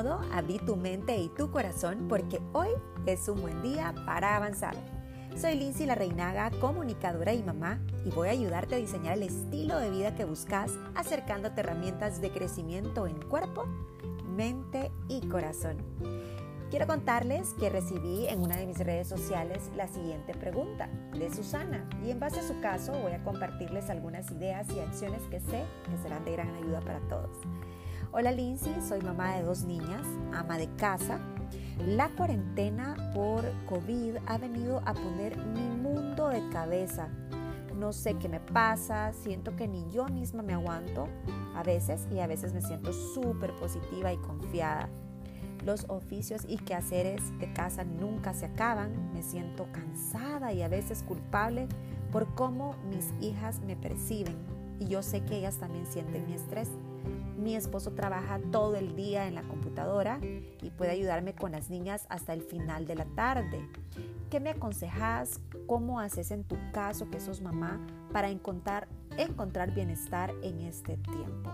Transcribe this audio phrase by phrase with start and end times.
[0.00, 2.68] cómodo, abrí tu mente y tu corazón porque hoy
[3.06, 4.74] es un buen día para avanzar.
[5.36, 9.78] Soy Lindsay La Reinaga, comunicadora y mamá, y voy a ayudarte a diseñar el estilo
[9.78, 13.66] de vida que buscas, acercándote herramientas de crecimiento en cuerpo,
[14.24, 15.76] mente y corazón.
[16.70, 21.88] Quiero contarles que recibí en una de mis redes sociales la siguiente pregunta de Susana
[22.04, 25.64] y en base a su caso voy a compartirles algunas ideas y acciones que sé
[25.90, 27.36] que serán de gran ayuda para todos.
[28.12, 31.20] Hola Lindsay, soy mamá de dos niñas, ama de casa.
[31.86, 37.06] La cuarentena por COVID ha venido a poner mi mundo de cabeza.
[37.78, 41.06] No sé qué me pasa, siento que ni yo misma me aguanto
[41.54, 44.88] a veces y a veces me siento súper positiva y confiada.
[45.64, 51.04] Los oficios y quehaceres de casa nunca se acaban, me siento cansada y a veces
[51.04, 51.68] culpable
[52.10, 54.34] por cómo mis hijas me perciben
[54.80, 56.70] y yo sé que ellas también sienten mi estrés.
[57.40, 62.04] Mi esposo trabaja todo el día en la computadora y puede ayudarme con las niñas
[62.10, 63.66] hasta el final de la tarde.
[64.28, 65.40] ¿Qué me aconsejas?
[65.66, 67.80] ¿Cómo haces en tu caso que sos mamá
[68.12, 71.50] para encontrar, encontrar bienestar en este tiempo?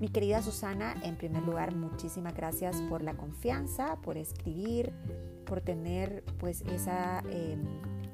[0.00, 4.92] Mi querida Susana, en primer lugar, muchísimas gracias por la confianza, por escribir,
[5.46, 7.62] por tener pues esa em,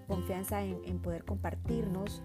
[0.07, 2.23] confianza en, en poder compartirnos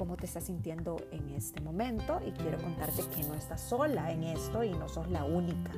[0.00, 4.24] cómo te estás sintiendo en este momento y quiero contarte que no estás sola en
[4.24, 5.72] esto y no sos la única.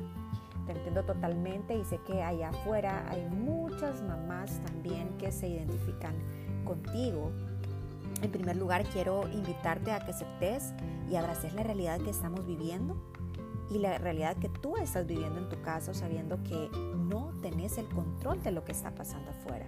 [0.65, 6.15] Te entiendo totalmente y sé que allá afuera hay muchas mamás también que se identifican
[6.63, 7.33] contigo.
[8.21, 10.73] En primer lugar, quiero invitarte a que aceptes
[11.11, 12.95] y abraces la realidad que estamos viviendo
[13.69, 17.89] y la realidad que tú estás viviendo en tu caso sabiendo que no tenés el
[17.89, 19.65] control de lo que está pasando afuera.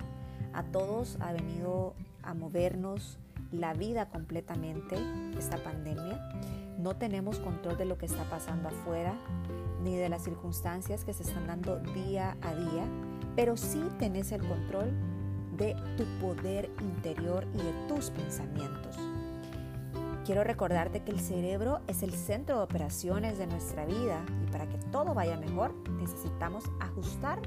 [0.53, 3.19] A todos ha venido a movernos
[3.59, 4.97] la vida completamente
[5.37, 6.31] esta pandemia.
[6.77, 9.15] No tenemos control de lo que está pasando afuera
[9.83, 12.85] ni de las circunstancias que se están dando día a día,
[13.35, 14.91] pero sí tenés el control
[15.57, 18.97] de tu poder interior y de tus pensamientos.
[20.25, 24.67] Quiero recordarte que el cerebro es el centro de operaciones de nuestra vida y para
[24.67, 27.39] que todo vaya mejor necesitamos ajustar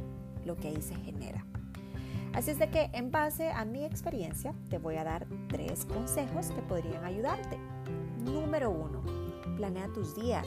[0.44, 1.44] lo que ahí se genera.
[2.32, 6.50] Así es de que en base a mi experiencia te voy a dar tres consejos
[6.50, 7.58] que podrían ayudarte.
[8.24, 9.02] Número uno,
[9.56, 10.46] planea tus días.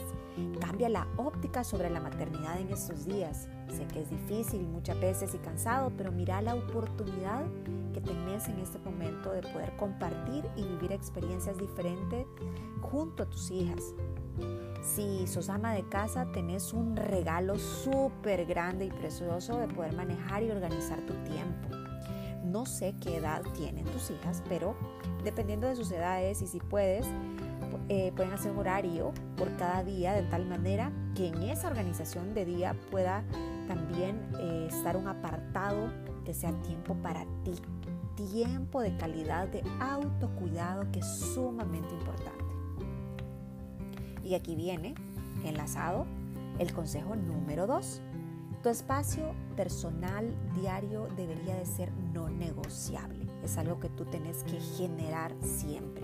[0.62, 3.50] Cambia la óptica sobre la maternidad en estos días.
[3.70, 7.44] Sé que es difícil muchas veces y cansado, pero mira la oportunidad
[7.94, 12.26] que tenés en este momento de poder compartir y vivir experiencias diferentes
[12.82, 13.94] junto a tus hijas.
[14.82, 20.44] Si sos ama de casa, tenés un regalo súper grande y precioso de poder manejar
[20.44, 21.70] y organizar tu tiempo.
[22.44, 24.76] No sé qué edad tienen tus hijas, pero
[25.24, 27.06] dependiendo de sus edades y si puedes,
[27.90, 32.34] eh, pueden hacer un horario por cada día de tal manera que en esa organización
[32.34, 33.24] de día pueda
[33.68, 35.92] también eh, estar un apartado
[36.26, 37.54] que sea tiempo para ti,
[38.16, 42.41] tiempo de calidad de autocuidado que es sumamente importante.
[44.24, 44.96] Y aquí viene,
[45.44, 46.06] enlazado,
[46.60, 48.02] el consejo número dos.
[48.64, 53.26] Tu espacio personal diario debería de ser no negociable.
[53.44, 56.04] Es algo que tú tienes que generar siempre.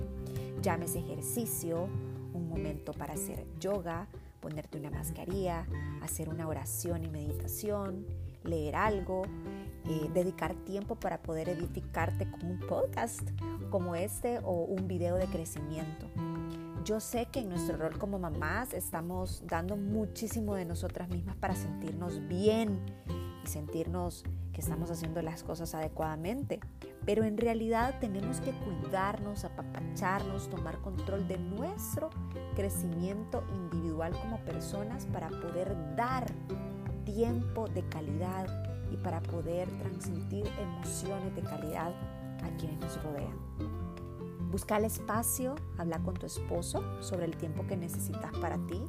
[0.61, 1.87] Llámese ejercicio,
[2.33, 4.07] un momento para hacer yoga,
[4.39, 5.67] ponerte una mascarilla,
[6.01, 8.05] hacer una oración y meditación,
[8.43, 9.23] leer algo,
[9.85, 13.21] eh, dedicar tiempo para poder edificarte con un podcast
[13.69, 16.07] como este o un video de crecimiento.
[16.87, 21.53] Yo sé que en nuestro rol como mamás estamos dando muchísimo de nosotras mismas para
[21.53, 22.79] sentirnos bien
[23.43, 26.61] y sentirnos que estamos haciendo las cosas adecuadamente.
[27.05, 32.09] Pero en realidad tenemos que cuidarnos, apapacharnos, tomar control de nuestro
[32.55, 36.25] crecimiento individual como personas para poder dar
[37.03, 38.47] tiempo de calidad
[38.89, 41.91] y para poder transmitir emociones de calidad
[42.45, 43.96] a quienes nos rodean.
[44.51, 48.81] Busca el espacio, habla con tu esposo sobre el tiempo que necesitas para ti.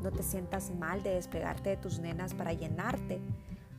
[0.00, 3.20] No te sientas mal de despegarte de tus nenas para llenarte,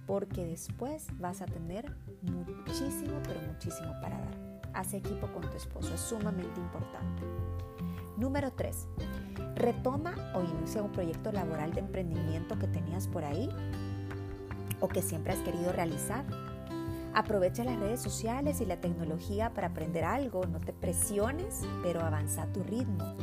[0.06, 4.62] porque después vas a tener muchísimo, pero muchísimo para dar.
[4.74, 7.24] Haz equipo con tu esposo, es sumamente importante.
[8.18, 8.88] Número 3.
[9.56, 13.50] Retoma o inicia un proyecto laboral de emprendimiento que tenías por ahí
[14.82, 16.26] o que siempre has querido realizar
[17.14, 22.44] Aprovecha las redes sociales y la tecnología para aprender algo, no te presiones, pero avanza
[22.44, 23.16] a tu ritmo.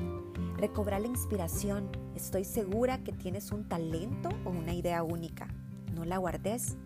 [0.59, 5.49] Recobra la inspiración, estoy segura que tienes un talento o una idea única.
[5.95, 6.77] No la guardes,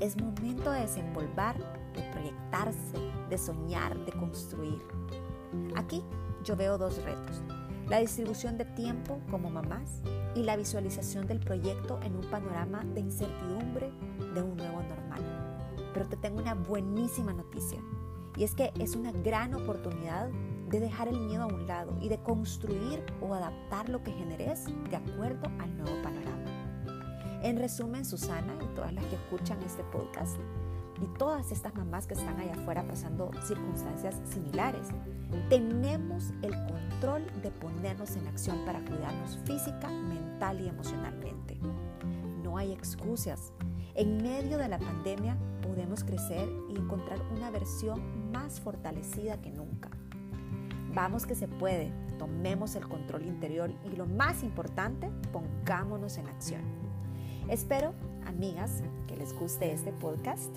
[0.00, 1.56] es momento de desenvolver,
[1.94, 2.98] de proyectarse,
[3.30, 4.82] de soñar, de construir.
[5.76, 6.02] Aquí
[6.44, 7.42] yo veo dos retos.
[7.88, 10.00] la distribución de tiempo como mamás
[10.36, 13.90] y la visualización del proyecto en un panorama de incertidumbre
[14.32, 14.79] de un nuevo.
[15.92, 17.80] Pero te tengo una buenísima noticia
[18.36, 20.28] y es que es una gran oportunidad
[20.70, 24.66] de dejar el miedo a un lado y de construir o adaptar lo que generes
[24.88, 27.40] de acuerdo al nuevo panorama.
[27.42, 30.36] En resumen, Susana y todas las que escuchan este podcast,
[31.02, 34.88] y todas estas mamás que están allá afuera pasando circunstancias similares.
[35.48, 41.58] Tenemos el control de ponernos en acción para cuidarnos física, mental y emocionalmente.
[42.42, 43.52] No hay excusas.
[44.00, 49.90] En medio de la pandemia podemos crecer y encontrar una versión más fortalecida que nunca.
[50.94, 56.62] Vamos que se puede, tomemos el control interior y lo más importante, pongámonos en acción.
[57.50, 57.92] Espero
[58.24, 60.56] amigas, que les guste este podcast.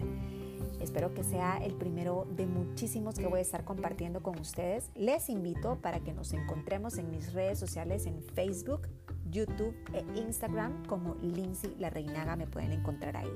[0.80, 4.90] Espero que sea el primero de muchísimos que voy a estar compartiendo con ustedes.
[4.96, 8.88] Les invito para que nos encontremos en mis redes sociales en Facebook,
[9.30, 13.32] YouTube e Instagram como Lindsay La Reinaga me pueden encontrar ahí.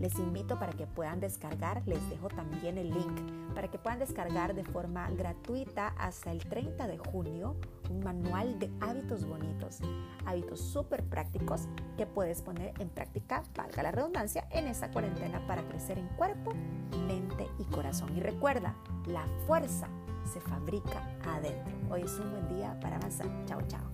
[0.00, 3.20] Les invito para que puedan descargar, les dejo también el link
[3.54, 7.56] para que puedan descargar de forma gratuita hasta el 30 de junio
[7.90, 9.78] un manual de hábitos bonitos,
[10.26, 15.62] hábitos súper prácticos que puedes poner en práctica, valga la redundancia, en esta cuarentena para
[15.68, 16.52] crecer en cuerpo,
[17.06, 18.16] mente y corazón.
[18.16, 18.74] Y recuerda,
[19.06, 19.88] la fuerza
[20.32, 21.74] se fabrica adentro.
[21.90, 23.28] Hoy es un buen día para avanzar.
[23.46, 23.84] Chao, chao.